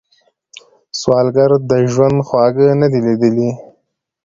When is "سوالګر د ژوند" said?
0.99-2.17